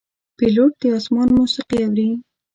[0.37, 2.09] پیلوټ د آسمان موسیقي اوري.